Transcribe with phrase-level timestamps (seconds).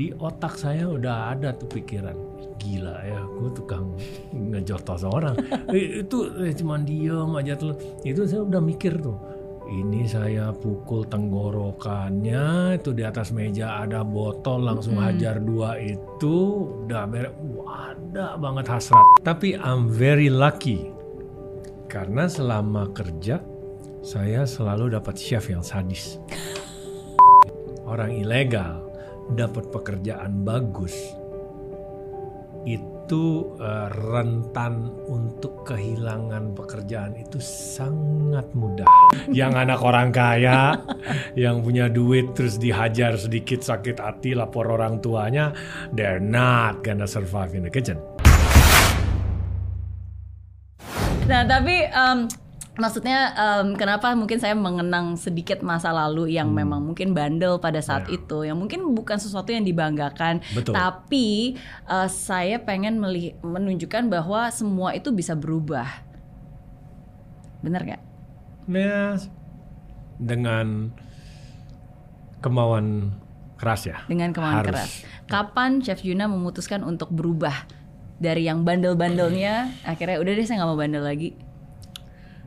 [0.00, 2.16] di otak saya udah ada tuh pikiran
[2.56, 3.92] gila ya gue tukang
[4.32, 5.36] ngejotos orang
[5.68, 7.76] Eh, itu eh, cuman diem aja tuh.
[8.00, 9.20] Itu saya udah mikir tuh
[9.70, 17.06] ini saya pukul tenggorokannya itu di atas meja ada botol langsung hajar dua itu udah
[17.54, 19.06] Wah, ada banget hasrat.
[19.22, 20.90] Tapi I'm very lucky
[21.86, 23.38] karena selama kerja
[24.02, 26.18] saya selalu dapat chef yang sadis.
[27.90, 28.89] Orang ilegal
[29.34, 30.94] dapat pekerjaan bagus
[32.68, 38.86] itu eh, rentan untuk kehilangan pekerjaan itu sangat mudah.
[39.32, 40.78] Yang anak orang kaya,
[41.34, 45.50] yang punya duit terus dihajar sedikit sakit hati lapor orang tuanya,
[45.90, 47.98] they're not gonna survive in the kitchen.
[51.30, 52.26] Nah, tapi em,
[52.80, 56.58] maksudnya em, kenapa mungkin saya mengenang sedikit masa lalu yang Hmm.
[56.58, 60.40] memang mungkin bandel pada saat itu, yang mungkin bukan sesuatu yang dibanggakan.
[60.50, 60.72] Betul.
[60.72, 61.54] tapi
[61.86, 62.96] eh, saya pengen
[63.40, 65.86] menunjukkan bahwa semua itu bisa berubah.
[67.60, 68.02] Bener nggak?
[68.66, 69.20] Ya,
[70.16, 70.96] dengan
[72.40, 73.12] kemauan
[73.60, 74.00] keras ya.
[74.08, 74.72] Dengan kemauan Harus.
[74.72, 74.90] keras.
[75.28, 77.52] Kapan Chef Juna memutuskan untuk berubah
[78.16, 81.36] dari yang bandel-bandelnya, akhirnya udah deh saya nggak mau bandel lagi.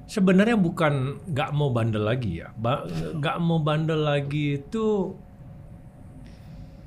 [0.04, 2.52] Sebenarnya bukan nggak mau bandel lagi ya.
[2.54, 5.16] Ba- Nggak mau bandel lagi itu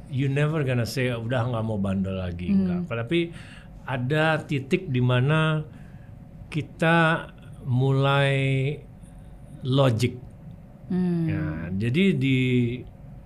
[0.07, 2.87] you never gonna say udah nggak mau bandel lagi enggak.
[2.87, 3.33] Tapi
[3.87, 5.63] ada titik di mana
[6.47, 7.31] kita
[7.65, 8.75] mulai
[9.63, 10.15] logic.
[10.87, 11.27] Hmm.
[11.27, 11.45] Ya,
[11.75, 12.39] jadi di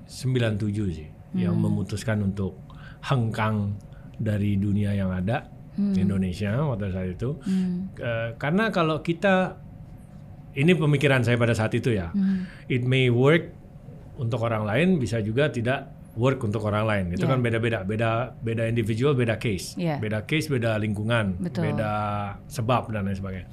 [0.09, 2.57] 97 sih yang memutuskan untuk
[3.03, 3.77] hengkang
[4.17, 5.47] dari dunia yang ada
[5.77, 7.37] Indonesia pada saat itu.
[7.95, 9.61] Eh, karena kalau kita
[10.55, 12.11] ini pemikiran saya pada saat itu ya.
[12.67, 13.55] It may work
[14.19, 17.05] untuk orang lain bisa juga tidak work untuk orang lain.
[17.15, 17.33] Itu Yeah.
[17.33, 19.79] kan beda-beda, beda beda individual, beda case.
[19.79, 20.03] Yeah.
[20.03, 21.71] Beda case, beda lingkungan, Betul.
[21.71, 21.93] beda
[22.51, 23.49] sebab dan lain sebagainya.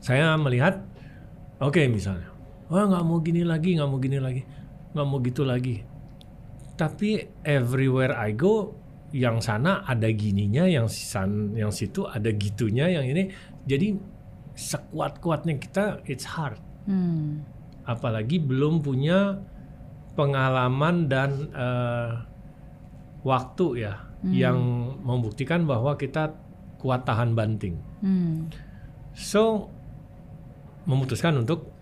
[0.00, 0.80] Saya melihat
[1.60, 2.32] oke misalnya,
[2.72, 4.42] wah nggak mau gini lagi, nggak mau gini lagi,
[4.96, 5.84] nggak mau gitu lagi.
[6.80, 8.72] Tapi everywhere I go,
[9.12, 13.28] yang sana ada gininya, yang san, yang situ ada gitunya, yang ini.
[13.68, 13.92] Jadi
[14.60, 16.60] sekuat-kuatnya kita, it's hard.
[16.84, 17.40] Hmm.
[17.88, 19.40] Apalagi belum punya
[20.12, 22.12] pengalaman dan eh,
[23.24, 24.60] waktu ya, yang
[25.00, 26.36] membuktikan bahwa kita
[26.76, 27.80] kuat tahan banting.
[28.04, 28.52] Hmm.
[29.16, 29.72] So
[30.84, 31.72] memutuskan untuk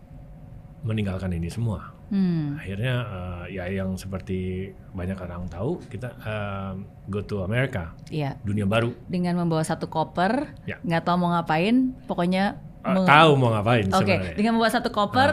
[0.86, 1.94] meninggalkan ini semua.
[2.08, 2.56] Hmm.
[2.56, 6.72] Akhirnya eh, ya yang seperti banyak orang tahu kita eh,
[7.10, 8.38] go to America, Iya.
[8.46, 8.94] dunia baru.
[9.10, 10.78] Dengan membawa satu koper, Ya.
[10.80, 14.34] nggak tahu mau ngapain, pokoknya Meng- tahu mau ngapain Oke, sebenarnya.
[14.34, 15.30] dengan membawa satu koper,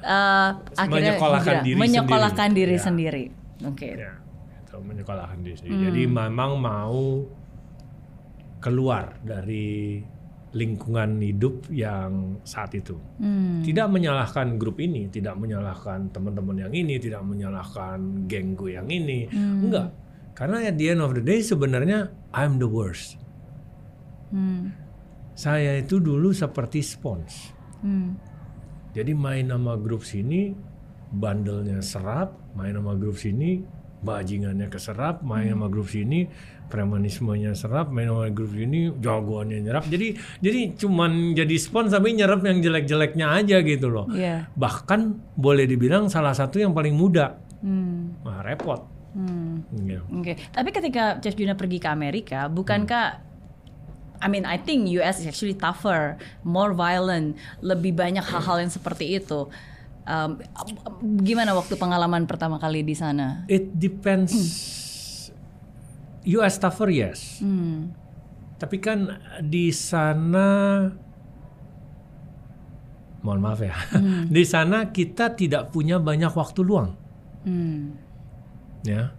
[0.00, 1.64] eh, akhirnya Menyekolahkan hijrah.
[1.64, 2.58] diri menyekolahkan sendiri.
[2.60, 2.82] diri Ya.
[2.82, 3.24] sendiri.
[3.64, 3.88] Oke.
[3.92, 4.12] Ya,
[4.60, 5.58] itu menyekolahkan diri.
[5.64, 5.82] Hmm.
[5.84, 7.00] Jadi memang mau
[8.58, 10.02] keluar dari
[10.50, 12.96] lingkungan hidup yang saat itu.
[13.18, 13.60] Hmm.
[13.60, 19.28] Tidak menyalahkan grup ini, tidak menyalahkan teman-teman yang ini, tidak menyalahkan gengku yang ini.
[19.28, 19.68] Hmm.
[19.68, 19.92] Enggak.
[20.32, 23.20] Karena at the end of the day sebenarnya I'm the worst.
[24.30, 24.72] Hmm.
[25.38, 27.54] Saya itu dulu seperti spons.
[27.78, 28.18] Hmm.
[28.90, 30.50] Jadi main nama grup sini,
[31.14, 33.62] bandelnya serap, main nama grup sini,
[34.02, 36.26] bajingannya keserap, main nama grup sini,
[36.66, 39.86] premanismenya serap, main nama grup sini, jagoannya nyerap.
[39.86, 44.10] Jadi jadi cuman jadi spons tapi nyerap yang jelek-jeleknya aja gitu loh.
[44.10, 44.50] Iya.
[44.58, 45.00] Bahkan
[45.38, 47.38] boleh dibilang salah satu yang paling muda.
[47.62, 48.10] Hmm.
[48.26, 48.82] Wah, repot.
[49.14, 49.62] Hmm.
[49.70, 50.02] Gitu.
[50.18, 50.34] Oke.
[50.50, 53.27] Tapi ketika Chef Juna pergi ke Amerika, bukankah
[54.18, 59.14] I mean, I think US is actually tougher, more violent, lebih banyak hal-hal yang seperti
[59.14, 59.46] itu.
[60.08, 60.40] Um,
[61.20, 63.44] gimana waktu pengalaman pertama kali di sana?
[63.46, 64.32] It depends.
[66.24, 67.38] US tougher yes.
[67.38, 67.92] Hmm.
[68.58, 70.48] Tapi kan di sana
[73.22, 73.74] mohon maaf ya.
[74.34, 76.94] Di sana kita tidak punya banyak waktu luang
[77.46, 77.94] Hmm.
[78.82, 79.14] ya.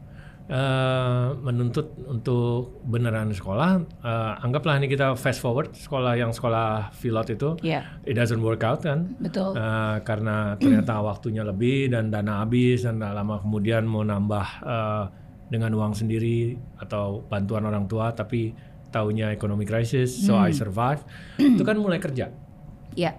[0.49, 7.37] Eh, menuntut untuk beneran sekolah, eh, anggaplah ini kita fast forward sekolah yang sekolah pilot
[7.37, 9.53] itu, Iya, it doesn't work out kan, betul.
[9.53, 15.05] Eh, karena ternyata waktunya lebih dan dana habis dan tak lama kemudian mau nambah eh,
[15.53, 18.49] dengan uang sendiri atau bantuan orang tua tapi
[18.90, 21.05] taunya ekonomi krisis so I survive
[21.37, 22.25] itu kan mulai kerja.
[22.97, 23.13] Iya.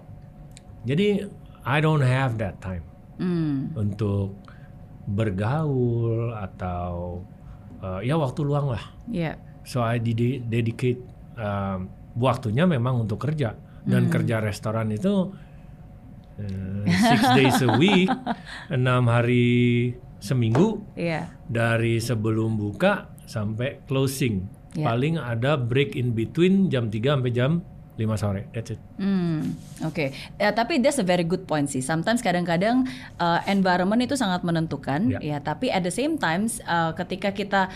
[0.83, 1.31] jadi
[1.63, 2.83] I don't have that time
[3.21, 3.69] Hmm.
[3.77, 4.40] untuk
[5.05, 7.21] bergaul atau
[7.79, 9.37] eh, ya waktu luang lah Iya.
[9.63, 11.01] so I dedi- dedicate
[11.35, 15.33] um, waktunya memang untuk kerja dan kerja restoran itu
[16.37, 18.09] eh, six days a week
[18.71, 21.33] enam hari seminggu Iya.
[21.45, 24.45] dari sebelum buka sampai closing.
[24.71, 24.87] Ya.
[24.87, 27.59] Paling ada break in between jam 3 sampai jam
[28.01, 28.49] 5 sore.
[28.49, 28.79] That's it.
[28.95, 30.09] Hmm, oke.
[30.35, 31.79] Ya, tapi that's a very good point sih.
[31.79, 35.19] Sometimes kadang-kadang uh, environment itu sangat menentukan, Ya.
[35.21, 35.37] ya.
[35.39, 37.69] Tapi at the same times, uh, ketika kita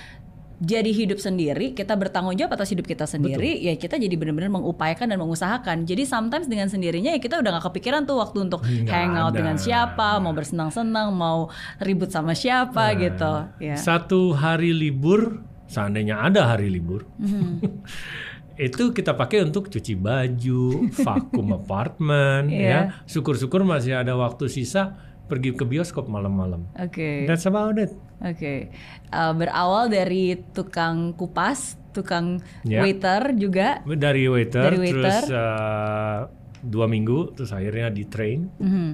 [0.56, 5.04] jadi hidup sendiri, kita bertanggung jawab atas hidup kita sendiri, ya kita jadi benar-benar mengupayakan
[5.06, 5.83] dan mengusahakan.
[5.83, 9.38] Jadi sometimes dengan sendirinya ya kita udah gak kepikiran tuh waktu untuk Nggak hangout ada.
[9.38, 13.51] dengan siapa, mau bersenang-senang, mau ribut sama siapa gitu.
[13.60, 13.75] Ya.
[13.75, 17.60] Satu hari libur, seandainya ada hari libur, Mhm.
[18.57, 20.63] itu kita pakai untuk cuci baju,
[21.06, 22.63] vakum apartemen, Iya.
[22.63, 22.80] ya.
[23.04, 26.69] Syukur-syukur masih ada waktu sisa pergi ke bioskop malam-malam.
[26.78, 27.25] Oke.
[27.25, 27.92] That's about it.
[28.18, 28.69] Oke,
[29.07, 32.80] Uh, berawal dari tukang kupas, tukang Ya.
[32.81, 33.80] waiter juga.
[33.81, 34.92] Dari waiter, Dari waiter.
[34.92, 36.28] terus uh,
[36.60, 38.88] dua minggu, terus akhirnya di train Mhm,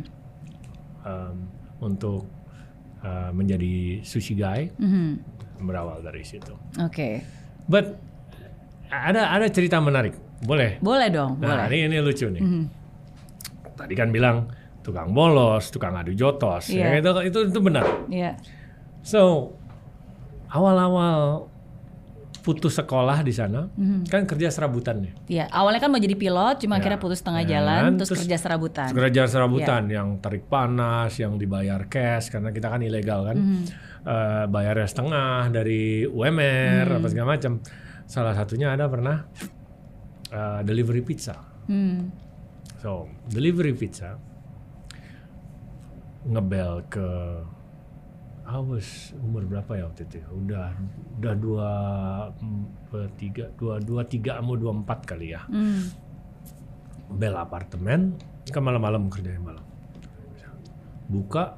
[1.01, 1.35] um,
[1.81, 2.29] untuk
[3.01, 4.69] uh, menjadi sushi guy.
[4.73, 5.21] mhm.
[5.59, 6.53] Berawal dari situ.
[6.77, 7.21] Oke,
[7.65, 7.97] But
[8.91, 10.77] ada ada cerita menarik, boleh?
[10.77, 11.73] boleh dong, Nah, boleh.
[11.73, 12.39] ini ini lucu nih.
[12.39, 12.63] Mhm.
[13.73, 14.51] Tadi kan bilang
[14.81, 16.91] tukang bolos, tukang adu jotos, Iya.
[16.91, 17.85] ya, itu itu itu benar.
[18.05, 18.35] Iya,
[19.01, 19.53] So
[20.47, 21.47] awal-awal
[22.41, 24.09] putus sekolah di sana, Mhm.
[24.09, 25.13] kan kerja serabutan nih.
[25.31, 25.45] iya.
[25.47, 26.79] Awalnya kan mau jadi pilot, cuma Ya.
[26.81, 28.89] akhirnya putus tengah Ya, jalan, terus, terus kerja serabutan.
[28.89, 29.93] Kerja serabutan Iya.
[29.95, 33.63] yang tarik panas, yang dibayar cash karena kita kan ilegal kan, Mhm.
[34.01, 36.97] Eh, bayarnya setengah dari UMR Hmm.
[36.97, 37.61] apa segala macam.
[38.11, 39.23] Salah satunya ada pernah
[40.27, 41.39] eh, delivery pizza.
[41.71, 42.11] Hmm.
[42.83, 44.19] So, delivery pizza
[46.27, 47.07] ngebel ke
[48.51, 50.19] I was umur berapa ya waktu itu?
[50.19, 50.27] ya?
[50.27, 50.67] Udah
[51.23, 51.69] udah dua
[53.15, 55.47] tiga dua dua tiga mau dua empat kali ya.
[55.47, 55.87] Hmm.
[57.15, 58.19] Bel apartemen
[58.51, 59.63] kan malam-malam kerjanya malam.
[61.07, 61.55] Buka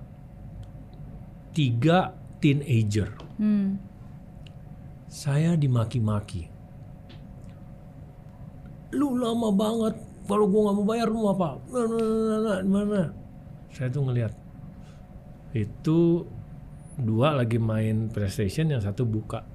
[1.49, 3.09] tiga teenager.
[3.41, 3.81] Hmm.
[5.13, 6.49] Saya dimaki-maki.
[8.97, 9.93] Lu lama banget.
[10.25, 11.49] Kalau gua nggak mau bayar lu apa?
[11.69, 13.01] Nah, nah, nah, nah, di mana?
[13.69, 14.33] Saya tuh ngelihat
[15.53, 16.25] itu
[16.97, 19.45] dua lagi main PlayStation, yang satu buka.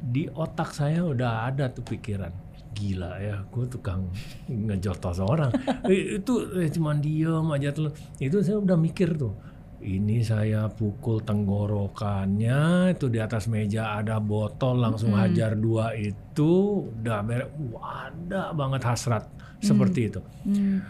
[0.00, 2.32] Di otak saya udah ada tuh pikiran.
[2.72, 4.08] Gila ya, gue tukang
[4.48, 5.52] ngejotos orang.
[6.18, 7.92] Itu eh, cuman diem aja tuh.
[8.16, 9.36] Itu saya udah mikir tuh.
[9.84, 17.20] Ini saya pukul tenggorokannya, itu di atas meja ada botol langsung hajar dua itu udah.
[17.68, 19.28] Wah, ada banget hasrat
[19.60, 20.20] seperti itu.
[20.48, 20.80] Hmm.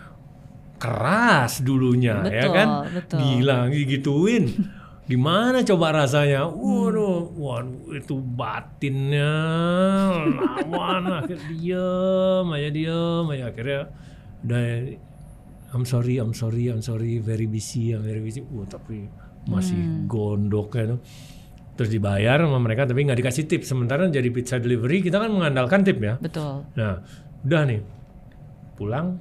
[0.79, 2.69] Keras dulunya ya Betul, kan.
[2.95, 3.19] betul.
[3.19, 4.45] Gila digituin.
[5.11, 6.47] Gimana coba rasanya?
[6.47, 6.55] Hmm.
[6.55, 9.35] Waduh, waduh itu batinnya
[10.39, 13.81] lawan akhirnya diem aja diem aja akhirnya
[14.45, 14.63] udah
[15.75, 18.47] I'm sorry, I'm sorry, I'm sorry, very busy, I'm very busy.
[18.47, 19.11] Wah, tapi
[19.45, 20.07] masih Hmm.
[20.07, 20.95] gondok ya.
[21.75, 23.67] Terus dibayar sama mereka tapi nggak dikasih tip.
[23.67, 26.15] Sementara jadi pizza delivery kita kan mengandalkan tip ya.
[26.17, 26.63] Betul.
[26.79, 27.03] Nah,
[27.43, 27.83] udah nih.
[28.75, 29.19] Pulang,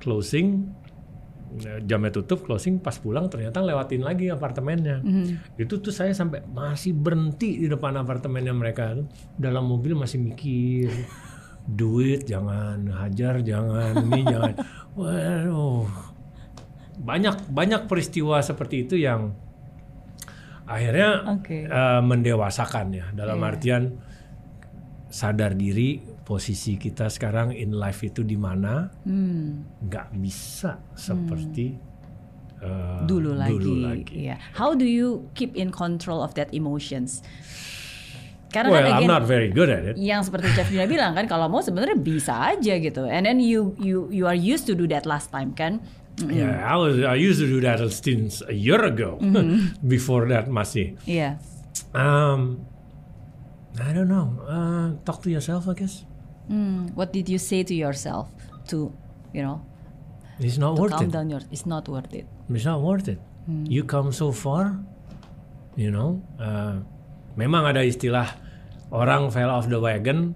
[0.00, 0.64] closing,
[1.60, 5.04] eh, jamnya tutup, closing, pas pulang ternyata lewatin lagi apartemennya.
[5.04, 5.60] Mhm.
[5.60, 8.96] Itu tuh saya sampai masih berhenti di depan apartemennya mereka.
[9.36, 10.88] Dalam mobil masih mikir,
[11.70, 14.54] duit jangan, hajar jangan, ini jangan.
[14.92, 15.86] Waduh,
[16.98, 19.32] banyak banyak peristiwa seperti itu yang
[20.66, 21.66] akhirnya Oke.
[21.66, 23.06] eh, mendewasakan ya.
[23.10, 23.48] Dalam Iya.
[23.48, 23.82] artian
[25.10, 29.66] sadar diri posisi kita sekarang in life itu di mana Hmm.
[29.82, 31.74] nggak bisa seperti
[32.60, 33.56] eh, Dulu lagi.
[33.56, 34.14] dulu lagi.
[34.28, 34.36] Iya.
[34.52, 37.24] How do you keep in control of that emotions?
[38.50, 39.94] Karena Well, kan I'm again, not very good at it.
[39.94, 43.06] yang seperti Chef Juna bilang kan kalau mau sebenarnya bisa aja gitu.
[43.06, 45.78] And then you you you are used to do that last time kan.
[46.18, 49.22] Mm, Yeah, I was I used to do that since a year ago.
[49.22, 49.78] Mm-hmm.
[49.94, 50.98] Before that masih.
[51.06, 51.38] Iya.
[51.94, 52.66] Um,
[53.78, 54.34] I don't know.
[54.44, 56.02] Uh, talk to yourself, I guess.
[56.50, 58.26] Hmm, What did you say to yourself
[58.74, 58.90] to
[59.30, 59.62] you know
[60.42, 61.14] It's not to worth calm it.
[61.14, 62.26] down your it's not worth it.
[62.50, 63.22] It's not worth it.
[63.46, 63.62] Hmm.
[63.70, 64.74] You come so far,
[65.78, 66.18] you know.
[66.34, 66.82] Uh,
[67.34, 68.26] memang ada istilah
[68.90, 70.34] orang fell off the wagon.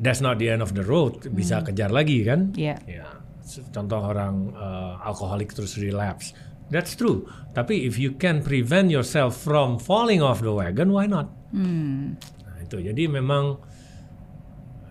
[0.00, 1.28] That's not the end of the road.
[1.28, 2.56] Bisa kejar lagi kan?
[2.56, 2.80] Iya.
[2.88, 3.06] Ya,
[3.44, 6.32] se- contoh orang uh, alkoholik terus relapse.
[6.70, 7.26] That's true.
[7.52, 11.28] Tapi if you can prevent yourself from falling off the wagon, why not?
[11.52, 12.16] Hmm.
[12.40, 12.80] Nah, itu.
[12.80, 13.60] Jadi memang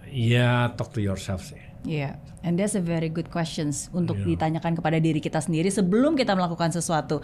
[0.09, 1.57] ya talk to yourself sih.
[1.87, 4.35] Iya, and that's a very good questions untuk Iya.
[4.35, 7.23] ditanyakan kepada diri kita sendiri sebelum kita melakukan sesuatu.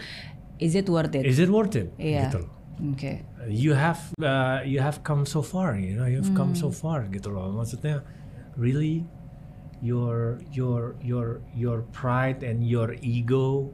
[0.58, 1.28] Is it worth it?
[1.28, 1.92] Is it worth it?
[2.00, 2.32] Iya.
[2.32, 2.50] Gitu loh.
[2.76, 3.24] Oke.
[3.48, 7.32] You have uh, you have come so far, you know, you've come so far gitu
[7.32, 7.48] loh.
[7.56, 8.04] Maksudnya
[8.60, 9.08] really
[9.80, 13.72] your your your your pride and your ego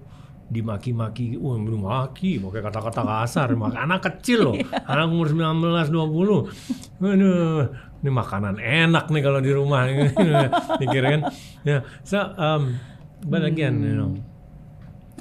[0.52, 3.56] dimaki-maki, wah maki, pakai kata-kata kasar,
[3.88, 7.00] anak kecil loh, anak umur 19 20.
[7.08, 7.72] Aduh,
[8.04, 9.88] ini makanan enak nih kalau di rumah
[10.84, 11.22] mikir kan.
[11.64, 12.84] Ya, so um,
[13.24, 14.12] but again, you know,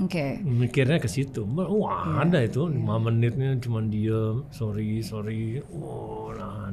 [0.01, 0.41] Oke.
[0.41, 1.45] mikirnya ke situ.
[1.45, 5.61] Wah, ada itu 5 menitnya cuma diem, sorry, sorry.
[5.71, 6.73] Oh, nah.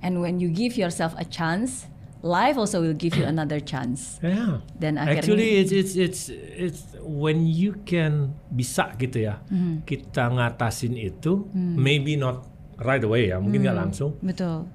[0.00, 1.88] And when you give yourself a chance,
[2.20, 4.20] life also will give you another chance.
[4.20, 4.60] Yeah.
[4.76, 6.20] Dan akhirnya Actually it's it's it's
[6.54, 9.40] it's when you can bisa gitu ya.
[9.48, 9.82] Mm-hmm.
[9.82, 11.74] Kita ngatasin itu Mm.
[11.74, 12.44] maybe not
[12.76, 14.20] right away ya, mungkin nggak langsung.
[14.20, 14.68] betul.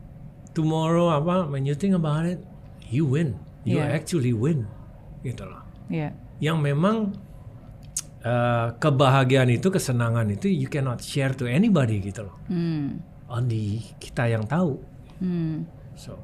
[0.52, 2.42] Tomorrow apa when you think about it,
[2.90, 3.38] you win.
[3.64, 3.94] You Yeah.
[3.94, 4.66] actually win.
[5.22, 5.62] Gitu loh.
[5.88, 6.12] Iya.
[6.42, 7.14] Yang memang
[8.22, 12.38] eh, kebahagiaan itu, kesenangan itu you cannot share to anybody gitu loh.
[12.48, 13.02] Hmm.
[13.28, 14.78] Only kita yang tahu.
[15.22, 15.66] Hmm.
[15.96, 16.18] So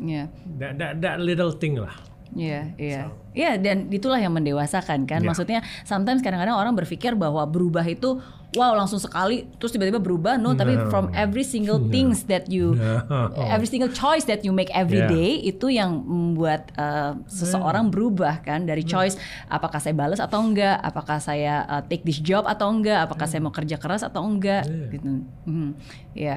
[0.00, 0.32] Iya.
[0.58, 1.92] that that, that little thing lah.
[2.32, 3.12] Iya, iya.
[3.36, 5.20] Iya, dan itulah yang mendewasakan kan.
[5.20, 5.28] Iya.
[5.28, 8.18] Maksudnya sometimes kadang-kadang orang berpikir bahwa berubah itu
[8.52, 10.36] wow langsung sekali terus tiba-tiba berubah.
[10.36, 13.32] No, tapi from every single things that you No.
[13.48, 15.08] every single choice that you make every Yeah.
[15.08, 19.16] day itu yang membuat uh, seseorang berubah kan dari choice
[19.46, 23.40] apakah saya balas atau enggak, apakah saya uh, take this job atau enggak, apakah saya
[23.40, 24.88] mau kerja keras atau enggak Yeah.
[24.90, 25.08] gitu.
[25.44, 25.68] Mhm.
[26.12, 26.36] Ya.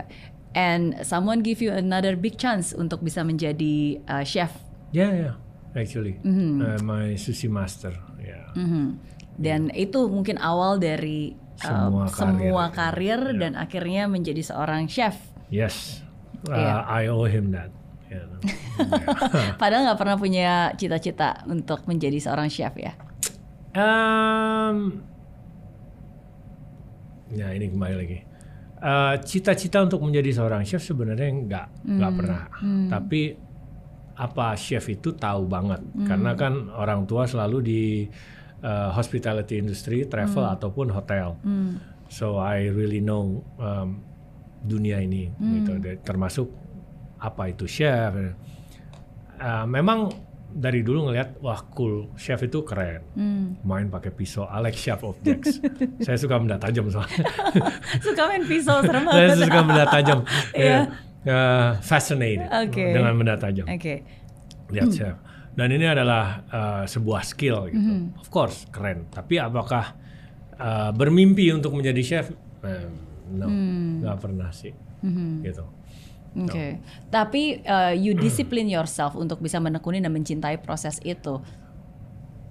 [0.55, 4.55] And someone give you another big chance untuk bisa menjadi uh, chef
[4.89, 5.35] Yeah, yeah.
[5.75, 6.51] Actually, Mm-hmm.
[6.57, 7.91] uh, my sushi master.
[8.15, 8.47] Yeah.
[8.55, 8.85] Mhm.
[9.35, 13.19] Dan itu mungkin awal dari uh, Semua semua karir.
[13.21, 15.15] karir, dan akhirnya menjadi seorang chef.
[15.47, 16.01] Yes,
[16.45, 16.81] uh, Yeah.
[16.83, 17.71] I owe him that.
[18.05, 18.27] Yeah.
[19.61, 22.93] Padahal nggak pernah punya cita-cita untuk menjadi seorang chef ya.
[23.73, 25.03] um,
[27.29, 28.19] ya ini kembali lagi.
[28.77, 32.17] Uh, Cita-cita untuk menjadi seorang chef sebenarnya nggak nggak Hmm.
[32.17, 32.41] pernah.
[32.89, 33.21] Tapi
[34.15, 36.07] apa chef itu tahu banget Hmm.
[36.07, 37.83] karena kan orang tua selalu di
[38.65, 40.55] uh, hospitality industry, travel Hmm.
[40.57, 41.37] ataupun hotel.
[42.09, 44.01] So I really know um,
[44.59, 45.77] dunia ini gitu.
[45.77, 46.49] Dan Termasuk
[47.17, 48.13] apa itu chef.
[49.35, 50.09] Uh, memang
[50.47, 53.59] dari dulu ngelihat wah cool chef itu keren Hmm.
[53.61, 55.59] main pakai pisau like sharp objects
[56.07, 57.27] saya suka benda tajam soalnya
[58.05, 60.23] Suka main pisau serem saya suka benda tajam
[60.55, 60.87] Iya.
[61.27, 62.87] Eh, fascinated Oke.
[62.87, 64.07] dengan benda tajam Oke.
[64.71, 65.19] lihat chef
[65.55, 68.19] dan ini adalah eh, sebuah skill gitu Mm-hmm.
[68.19, 69.95] of course keren tapi apakah
[70.53, 72.27] eh, bermimpi untuk menjadi chef
[72.61, 72.87] Eh,
[73.31, 74.01] no Hmm.
[74.01, 74.73] nggak pernah sih
[75.41, 75.65] gitu
[76.35, 76.83] Oke.
[77.07, 81.39] Tapi uh, you discipline yourself untuk bisa menekuni dan mencintai proses itu.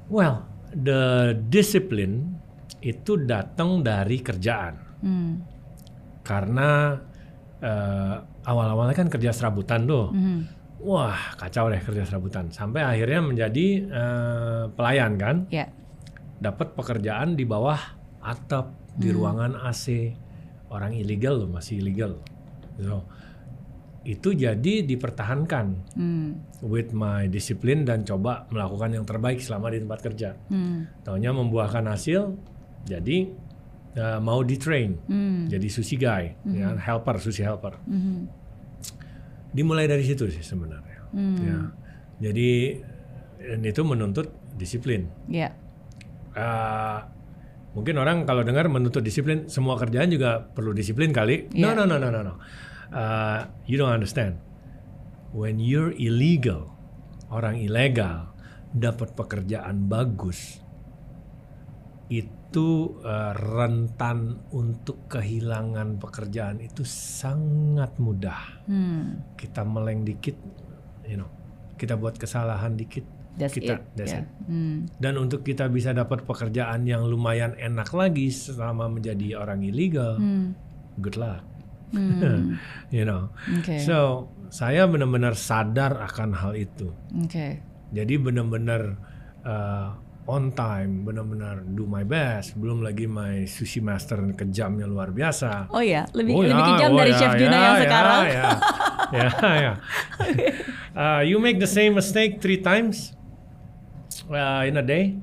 [0.07, 2.41] well the discipline
[2.81, 5.45] itu datang dari kerjaan Hmm.
[6.21, 6.97] karena
[7.61, 10.13] eh, awal-awalnya kan kerja serabutan tuh.
[10.13, 10.41] Mhm.
[10.85, 12.53] Wah, kacau deh kerja serabutan.
[12.53, 15.73] Sampai akhirnya menjadi eh, pelayan kan, Ya.
[16.37, 17.81] dapat pekerjaan di bawah
[18.21, 20.13] atap di ruangan AC.
[20.69, 22.21] Orang ilegal loh, masih ilegal.
[22.77, 23.07] So,
[24.05, 26.45] itu jadi dipertahankan Hmm.
[26.61, 30.37] with my discipline dan coba melakukan yang terbaik selama di tempat kerja.
[30.47, 30.85] Hmm.
[31.01, 32.37] Taunya membuahkan hasil,
[32.85, 33.33] jadi
[33.95, 35.47] eh, mau di train, Hmm.
[35.47, 37.79] jadi sushi guy, ya, helper, sushi helper.
[37.87, 38.44] Mhm.
[39.55, 40.99] Dimulai dari situ sih sebenarnya.
[41.15, 41.39] Hmm.
[41.39, 41.59] Ya.
[42.21, 42.83] Jadi
[43.39, 45.07] dan itu menuntut disiplin.
[45.31, 45.55] Ya.
[46.35, 46.99] Eh,
[47.73, 51.55] mungkin orang kalau dengar menuntut disiplin, semua kerjaan juga perlu disiplin kali.
[51.55, 51.79] No, Iya.
[51.79, 52.35] no, no, no, no, no.
[52.91, 54.43] Eh, you don't understand.
[55.31, 56.75] When you're illegal,
[57.31, 58.35] orang ilegal
[58.71, 60.63] dapat pekerjaan bagus,
[62.07, 62.31] itu
[63.01, 68.63] eh, rentan untuk kehilangan pekerjaan itu sangat mudah.
[68.67, 69.35] Hmm.
[69.35, 70.37] Kita meleng dikit,
[71.05, 71.29] you know,
[71.75, 73.03] kita buat kesalahan dikit,
[73.35, 73.83] That's kita, it.
[73.95, 74.23] that's ya.
[74.23, 74.27] it.
[74.47, 74.87] Hmm.
[74.95, 80.55] Dan untuk kita bisa dapat pekerjaan yang lumayan enak lagi selama menjadi orang ilegal, Hmm.
[80.99, 81.43] good luck,
[81.91, 82.55] Hmm.
[82.95, 83.35] you know.
[83.59, 83.83] Oke.
[83.83, 86.95] So saya benar-benar sadar akan hal itu.
[87.19, 87.59] Oke.
[87.91, 88.83] Jadi benar-benar
[89.43, 92.57] uh, on time, benar-benar do my best.
[92.57, 95.69] Belum lagi my sushi master kejamnya luar biasa.
[95.69, 97.83] Oh ya, lebih Oh lebih ya, kejam oh dari ya, Chef Juna ya, yang ya,
[97.85, 98.23] sekarang.
[98.25, 98.51] Ya,
[99.21, 99.29] ya,
[99.61, 99.73] ya.
[100.95, 103.13] Uh, you make the same mistake three times
[104.33, 105.17] uh, in a day,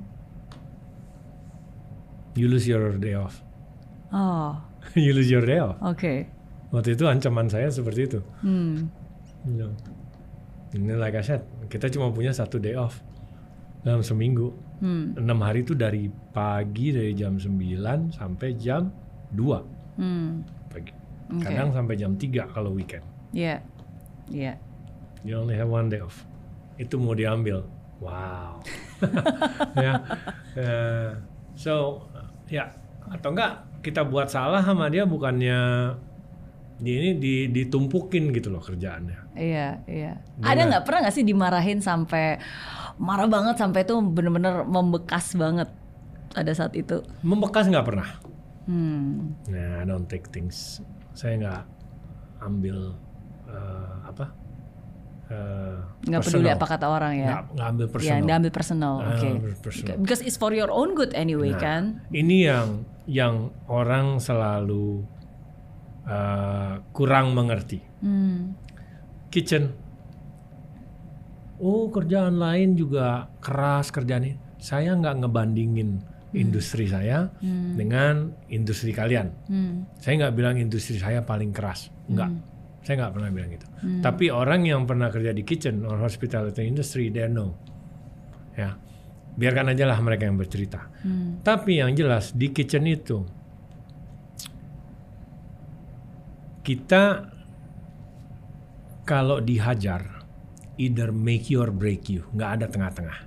[2.38, 3.42] you lose your day off.
[4.14, 4.60] Oh,
[4.94, 5.76] you lose your day off.
[5.82, 6.30] oke.
[6.72, 8.20] Waktu itu ancaman saya seperti itu.
[8.40, 8.88] Hmm.
[9.44, 9.72] You know.
[10.72, 12.96] Ini like I said, kita cuma punya satu day off
[13.84, 14.71] dalam seminggu.
[14.82, 15.14] Hmm.
[15.14, 18.90] Enam hari itu dari pagi dari jam 9 sampai jam
[19.30, 20.42] 2 Hmm.
[20.66, 20.90] pagi.
[21.30, 21.46] Oke.
[21.46, 23.06] Kadang sampai jam 3 kalau weekend.
[23.30, 23.62] Iya.
[24.26, 24.58] Iya.
[25.22, 26.26] You only have one day off.
[26.76, 27.62] Itu mau diambil.
[28.02, 28.58] Wow.
[29.78, 30.02] ya.
[30.58, 31.10] eh,
[31.54, 32.02] So
[32.48, 32.66] ya
[33.06, 35.60] atau enggak kita buat salah sama dia bukannya
[36.74, 39.38] di ini di, ditumpukin gitu loh kerjaannya.
[39.38, 40.12] Iya, iya.
[40.42, 42.42] Ada nggak pernah nggak sih dimarahin sampai
[42.96, 45.68] marah banget sampai itu bener-bener membekas banget
[46.28, 47.00] pada saat itu?
[47.20, 48.08] Membekas nggak pernah.
[48.64, 49.34] Hmm.
[49.46, 50.80] Nah, I don't take things.
[51.12, 51.62] Saya nggak
[52.40, 52.96] ambil
[53.46, 54.26] eh, apa?
[55.28, 56.56] eh, Nggak peduli personal.
[56.56, 57.28] apa kata orang ya?
[57.48, 58.20] Nggak, ambil Ya, personal.
[58.22, 58.94] nggak ambil personal.
[59.02, 59.28] Oke.
[59.30, 59.96] ambil personal.
[59.98, 61.82] Because it's for your own good anyway Nah, kan?
[62.08, 62.68] Ini yang
[63.04, 63.34] yang
[63.66, 65.02] orang selalu
[66.04, 67.78] eh, kurang mengerti.
[68.00, 68.54] Hmm.
[69.28, 69.74] Kitchen.
[71.62, 74.36] Oh kerjaan lain juga keras kerjaan ini.
[74.58, 76.02] Saya nggak ngebandingin
[76.32, 77.28] industri saya
[77.76, 79.28] dengan industri kalian.
[79.46, 79.86] Hmm.
[80.00, 82.30] Saya nggak bilang industri saya paling keras, nggak.
[82.82, 83.66] Saya nggak pernah bilang itu.
[83.78, 84.00] Hmm.
[84.02, 87.54] Tapi orang yang pernah kerja di kitchen or hospitality industry, they know.
[88.58, 88.74] Ya,
[89.38, 90.90] biarkan aja lah mereka yang bercerita.
[91.04, 91.44] Hmm.
[91.44, 93.22] Tapi yang jelas di kitchen itu
[96.62, 97.28] kita
[99.02, 100.21] kalau dihajar
[100.78, 103.18] either make you or break you, nggak ada tengah-tengah.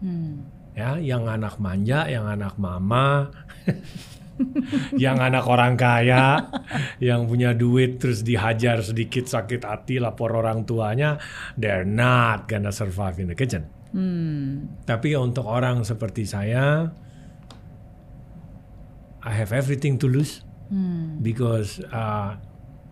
[0.00, 0.48] Hmm.
[0.74, 3.30] Ya, yang anak manja, yang anak mama,
[5.04, 6.50] yang anak orang kaya,
[6.98, 11.22] yang punya duit terus dihajar sedikit sakit hati lapor orang tuanya,
[11.54, 13.70] they're not gonna survive in the kitchen.
[13.94, 14.82] Hmm.
[14.82, 16.90] Tapi untuk orang seperti saya,
[19.22, 20.42] I have everything to lose
[20.74, 21.20] Hmm.
[21.20, 22.40] because uh,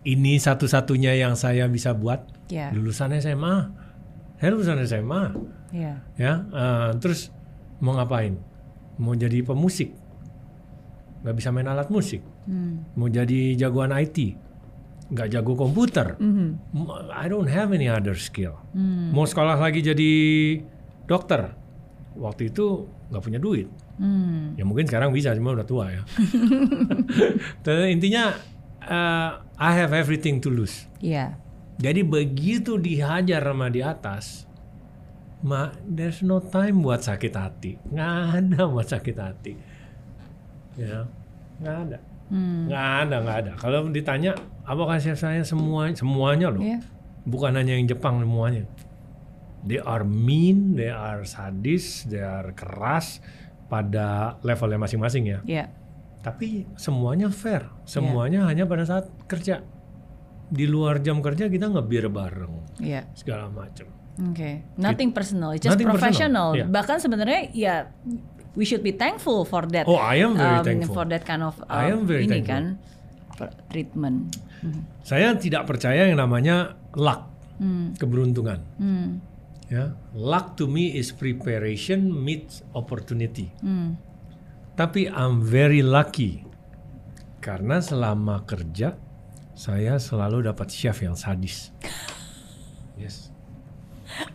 [0.05, 2.29] ini satu-satunya yang saya bisa buat.
[2.51, 2.69] Ya.
[2.69, 3.73] Lulusan SMA,
[4.37, 5.23] saya lulusan SMA,
[5.73, 6.03] Ya.
[6.15, 6.33] ya.
[6.51, 7.31] uh, terus
[7.79, 8.35] mau ngapain?
[8.99, 9.89] Mau jadi pemusik,
[11.23, 12.21] nggak bisa main alat musik.
[12.45, 12.83] Hmm.
[12.93, 14.35] Mau jadi jagoan IT,
[15.09, 16.19] nggak jago komputer.
[16.19, 16.77] Mhm.
[17.09, 18.59] I don't have any other skill.
[18.75, 19.09] Hmm.
[19.09, 20.11] Mau sekolah lagi jadi
[21.07, 21.55] dokter,
[22.13, 23.67] waktu itu nggak punya duit.
[23.97, 24.53] Hmm.
[24.57, 26.01] Ya mungkin sekarang bisa, cuma udah tua ya.
[27.65, 28.33] Tapi intinya
[28.83, 30.85] uh, I have everything to lose.
[30.99, 31.37] Ya.
[31.81, 34.45] Jadi begitu dihajar sama di atas,
[35.41, 37.75] ma, there's no time buat sakit hati.
[37.89, 39.53] Nggak ada buat sakit hati.
[40.77, 41.05] Ya,
[41.61, 41.97] nggak ada.
[42.29, 42.65] Hmm.
[42.69, 43.51] Nggak ada, nggak ada.
[43.59, 44.31] Kalau ditanya,
[44.63, 46.63] apa kasih saya semua, semuanya loh.
[46.63, 46.79] Ya.
[47.27, 48.65] Bukan hanya yang Jepang semuanya.
[49.63, 53.23] They are mean, they are sadis, they are keras
[53.71, 55.39] pada levelnya masing-masing ya.
[55.47, 55.65] Ya.
[56.23, 59.63] Tapi semuanya fair, semuanya hanya pada saat kerja.
[60.45, 63.07] Di luar jam kerja kita ngebir bareng, Ya.
[63.13, 63.87] segala macam.
[64.13, 66.47] Oke, nothing personal, it's just Nothing personal, professional.
[66.53, 66.65] iya.
[66.65, 67.75] Bahkan sebenarnya ya
[68.53, 69.85] we should be thankful for that.
[69.85, 70.93] Oh, I am very um, thankful.
[70.93, 72.53] For that kind of I am um, very ini thankful.
[72.53, 72.63] kan
[73.67, 74.37] treatment.
[74.61, 74.85] Hmm.
[75.01, 77.97] Saya tidak percaya yang namanya luck, Hmm.
[77.97, 78.61] keberuntungan.
[78.77, 79.17] Hmm.
[79.65, 83.49] Ya, luck to me is preparation meets opportunity.
[83.59, 83.97] Hmm.
[84.73, 86.45] Tapi I'm very lucky
[87.39, 88.93] karena selama kerja
[89.53, 91.69] saya selalu dapat chef yang sadis.
[92.93, 93.29] Yes,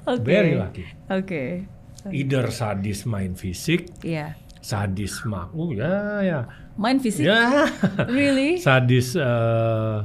[0.07, 0.22] Oke.
[0.22, 0.87] very lucky.
[1.07, 1.66] Oke.
[2.09, 4.38] Either sadis main fisik, Iya.
[4.59, 6.38] sadis mak, oh ya ya,
[6.78, 7.26] Main fisik?
[7.26, 7.66] ya,
[8.07, 8.59] Really?
[8.64, 9.98] sadis eh,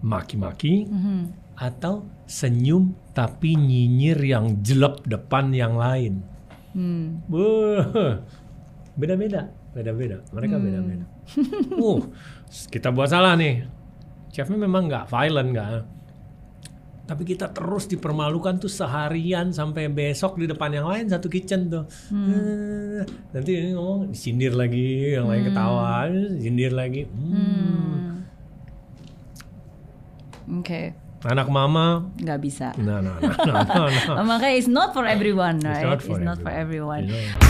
[0.00, 1.20] maki-maki, Mhm.
[1.56, 6.20] atau senyum tapi nyinyir yang jelek depan yang lain.
[6.76, 7.24] Hmm.
[8.94, 10.20] Beda-beda, beda-beda.
[10.30, 10.64] Mereka Hmm.
[10.68, 11.04] beda-beda.
[11.74, 12.00] uh,
[12.70, 13.66] kita buat salah nih.
[14.38, 15.82] Chefnya memang nggak violent nggak.
[17.10, 21.90] Tapi kita terus dipermalukan tuh seharian sampai besok di depan yang lain satu kitchen tuh.
[22.14, 22.30] Hmm.
[22.30, 23.02] Eh,
[23.34, 26.06] nanti ini ngomong disindir lagi, yang lain ketawa,
[26.38, 27.10] sindir lagi.
[27.10, 27.34] Hmm.
[27.34, 28.22] Hmm.
[30.62, 30.94] Oke,
[31.26, 32.70] Anak mama, nggak bisa.
[32.78, 34.22] nah, nah, nah, nah, nah, nah.
[34.38, 35.82] Makanya it's not for everyone, It's right?
[35.82, 37.10] not for it's not for everyone.
[37.10, 37.10] everyone.
[37.10, 37.42] You know.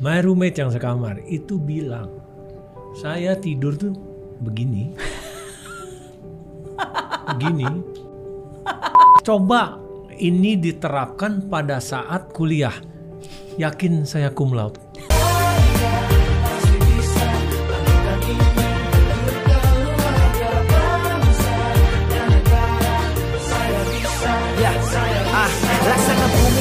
[0.00, 2.24] My roommate yang sekamar itu bilang,
[2.96, 3.92] saya tidur tuh
[4.40, 4.96] begini,
[7.28, 7.68] begini.
[9.20, 9.76] Coba
[10.16, 12.72] ini diterapkan pada saat kuliah,
[13.60, 14.85] yakin saya cum laude.